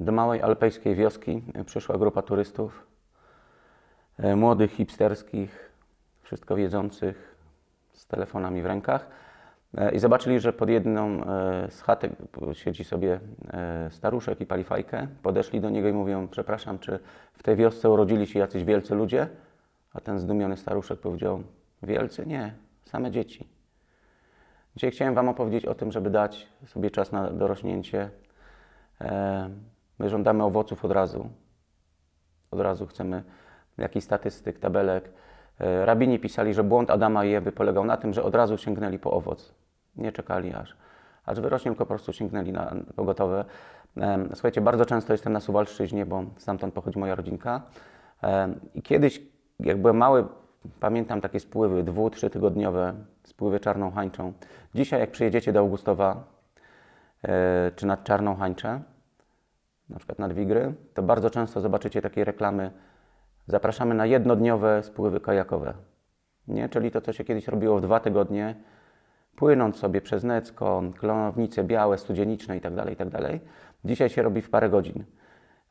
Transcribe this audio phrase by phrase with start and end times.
[0.00, 2.86] Do małej alpejskiej wioski przyszła grupa turystów,
[4.18, 5.72] e, młodych, hipsterskich,
[6.22, 7.36] wszystko wiedzących,
[7.92, 9.08] z telefonami w rękach.
[9.78, 12.12] E, I zobaczyli, że pod jedną e, z chatek
[12.52, 13.20] siedzi sobie
[13.90, 15.06] staruszek i pali fajkę.
[15.22, 16.98] Podeszli do niego i mówią, przepraszam, czy
[17.32, 19.28] w tej wiosce urodzili się jacyś wielcy ludzie?
[19.92, 21.42] A ten zdumiony staruszek powiedział,
[21.82, 22.26] wielcy?
[22.26, 22.54] Nie,
[22.84, 23.48] same dzieci.
[24.76, 28.10] Dzisiaj chciałem Wam opowiedzieć o tym, żeby dać sobie czas na dorośnięcie.
[30.00, 31.28] E, My żądamy owoców od razu.
[32.50, 33.22] Od razu chcemy
[33.78, 35.10] jakichś statystyk, tabelek.
[35.60, 38.98] E, Rabini pisali, że błąd Adama i Ewy polegał na tym, że od razu sięgnęli
[38.98, 39.54] po owoc.
[39.96, 40.76] Nie czekali aż,
[41.24, 43.44] aż wyrośnie, tylko po prostu sięgnęli na po gotowe.
[43.96, 47.62] Em, Słuchajcie, bardzo często jestem na Suwalszczyźnie, bo stamtąd pochodzi moja rodzinka.
[48.22, 49.22] Em, I kiedyś,
[49.60, 50.26] jak byłem mały,
[50.80, 54.32] pamiętam takie spływy dwu, trzytygodniowe, spływy czarną hańczą.
[54.74, 56.24] Dzisiaj, jak przyjedziecie do Augustowa,
[57.22, 58.80] e, czy nad Czarną Hańczę,
[59.90, 62.70] na przykład nad Wigry, to bardzo często zobaczycie takie reklamy.
[63.46, 65.74] Zapraszamy na jednodniowe spływy kajakowe.
[66.48, 66.68] Nie?
[66.68, 68.54] Czyli to, co się kiedyś robiło w dwa tygodnie,
[69.36, 73.38] płynąc sobie przez Necko, Klonownice Białe, Studzieniczne itd., itd.
[73.84, 75.04] Dzisiaj się robi w parę godzin.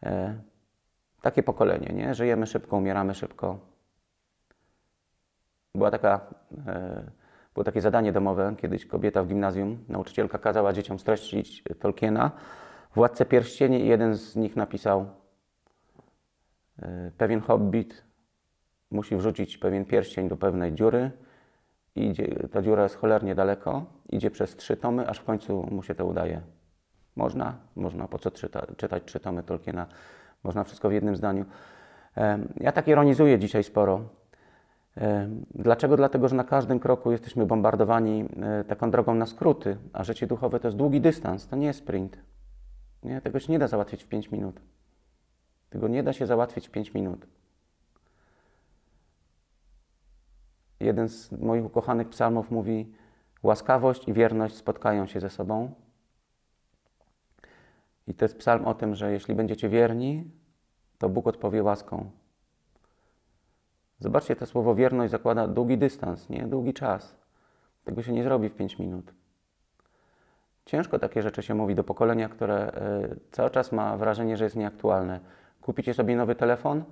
[0.04, 0.40] E,
[1.22, 2.14] takie pokolenie, nie?
[2.14, 3.60] Żyjemy szybko, umieramy szybko.
[5.76, 6.22] Była taka,
[6.68, 7.04] e,
[7.54, 12.32] było takie zadanie domowe, kiedyś kobieta w gimnazjum, nauczycielka kazała dzieciom streścić Tolkiena,
[12.98, 15.06] Władcę Pierścieni i jeden z nich napisał
[16.82, 18.04] e, pewien hobbit
[18.92, 21.12] musi wrzucić pewien pierścień do pewnej dziury
[21.96, 22.14] i
[22.52, 26.06] ta dziura jest cholernie daleko, idzie przez trzy tomy, aż w końcu mu się to
[26.06, 26.42] udaje.
[27.16, 27.58] Można?
[27.76, 28.08] Można.
[28.08, 29.88] Po co czyta, czytać trzy tomy Tolkiena?
[30.44, 31.46] Można wszystko w jednym zdaniu.
[32.16, 34.02] Em, Ja tak ironizuję dzisiaj sporo.
[34.96, 35.98] Em, Dlaczego?
[35.98, 40.60] Dlatego, że na każdym kroku jesteśmy bombardowani e, taką drogą na skróty, a życie duchowe
[40.60, 42.18] to jest długi dystans, to nie jest sprint.
[43.04, 43.22] Nie?
[43.22, 44.62] Tego się nie da załatwić w 5 minut.
[45.70, 47.28] Tego nie da się załatwić w 5 minut.
[50.80, 52.94] Jeden z moich ukochanych psalmów mówi:
[53.44, 55.74] Łaskawość i wierność spotkają się ze sobą.
[58.08, 60.32] I to jest psalm o tym, że jeśli będziecie wierni,
[60.98, 62.12] to Bóg odpowie łaską.
[64.00, 67.16] Zobaczcie, to słowo wierność zakłada długi dystans, nie długi czas.
[67.84, 69.14] Tego się nie zrobi w 5 minut.
[70.68, 72.72] Ciężko takie rzeczy się mówi do pokolenia, które e,
[73.32, 75.20] cały czas ma wrażenie, że jest nieaktualne.
[75.62, 76.84] Kupicie sobie nowy telefon,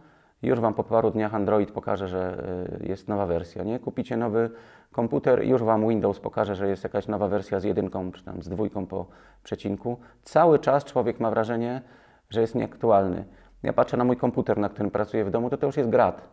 [0.43, 2.43] już Wam po paru dniach Android pokaże, że
[2.81, 3.63] e, jest nowa wersja.
[3.63, 3.79] Nie?
[3.79, 4.49] Kupicie nowy
[4.91, 8.49] komputer, już Wam Windows pokaże, że jest jakaś nowa wersja z jedynką, czy tam z
[8.49, 9.05] dwójką po
[9.43, 9.97] przecinku.
[10.23, 11.81] Cały czas człowiek ma wrażenie,
[12.29, 13.25] że jest nieaktualny.
[13.63, 16.27] Ja patrzę na mój komputer, na którym pracuję w domu, to to już jest grat.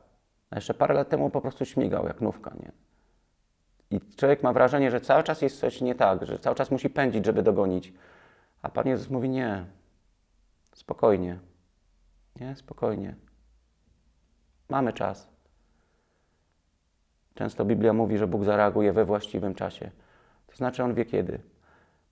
[0.50, 2.72] A jeszcze parę lat temu po prostu śmigał jak nówka, nie?
[3.92, 6.90] I człowiek ma wrażenie, że cały czas jest coś nie tak, że cały czas musi
[6.90, 7.92] pędzić, żeby dogonić.
[8.62, 9.64] A Pan Jezus mówi: Nie,
[10.74, 11.38] spokojnie.
[12.40, 13.14] Nie, spokojnie.
[14.68, 15.28] Mamy czas.
[17.34, 19.90] Często Biblia mówi, że Bóg zareaguje we właściwym czasie.
[20.46, 21.40] To znaczy, On wie kiedy.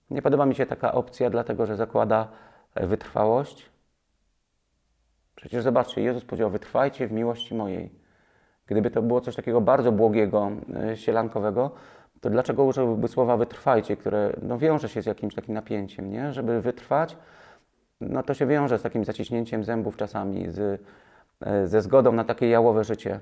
[0.09, 2.27] Nie podoba mi się taka opcja, dlatego że zakłada
[2.75, 3.69] e, wytrwałość.
[5.35, 8.00] Przecież zobaczcie, Jezus powiedział: Wytrwajcie w miłości mojej.
[8.65, 11.71] Gdyby to było coś takiego bardzo błogiego, e, sielankowego,
[12.21, 16.33] to dlaczego użyłby słowa wytrwajcie, które no, wiąże się z jakimś takim napięciem, nie?
[16.33, 17.17] Żeby wytrwać,
[18.01, 20.81] no to się wiąże z takim zaciśnięciem zębów czasami, z,
[21.41, 23.19] e, ze zgodą na takie jałowe życie.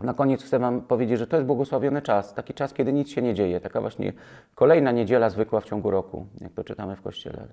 [0.00, 3.22] Na koniec chcę Wam powiedzieć, że to jest błogosławiony czas, taki czas, kiedy nic się
[3.22, 4.12] nie dzieje, taka właśnie
[4.54, 7.48] kolejna niedziela zwykła w ciągu roku, jak to czytamy w Kościele.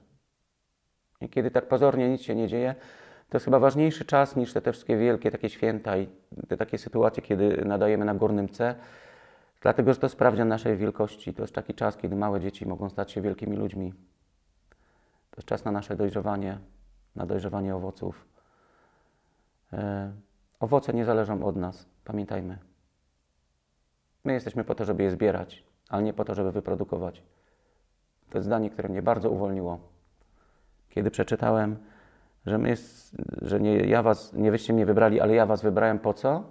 [1.22, 2.76] I kiedy tak pozornie nic się nie dzieje,
[3.30, 6.08] to jest chyba ważniejszy czas niż te, te wszystkie wielkie takie święta i
[6.48, 8.76] te takie sytuacje, kiedy nadajemy na górnym C,
[9.62, 11.34] dlatego że to sprawdza naszej wielkości.
[11.34, 13.94] To jest taki czas, kiedy małe dzieci mogą stać się wielkimi ludźmi.
[15.32, 16.58] To jest czas na nasze dojrzewanie,
[17.16, 18.26] na dojrzewanie owoców.
[19.74, 20.12] E,
[20.60, 22.58] owoce nie zależą od nas, pamiętajmy.
[24.24, 27.24] My jesteśmy po to, żeby je zbierać, ale nie po to, żeby wyprodukować.
[28.30, 29.80] To jest zdanie, które mnie bardzo uwolniło.
[30.90, 31.78] Kiedy przeczytałem,
[32.50, 36.00] że, my jest, że nie, ja was, nie wyście mnie wybrali, ale ja was wybrałem
[36.00, 36.44] po co?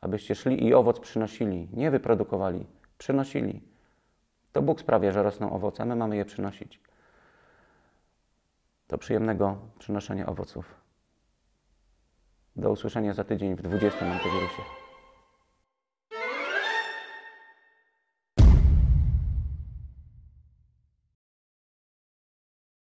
[0.00, 1.68] Abyście szli i owoc przynosili.
[1.72, 2.66] Nie wyprodukowali,
[2.98, 3.62] przynosili.
[4.52, 6.80] To Bóg sprawia, że rosną owoce, my mamy je przynosić.
[8.88, 10.74] Do przyjemnego przynoszenia owoców.
[12.56, 14.85] Do usłyszenia za tydzień w 20 Antywirusie.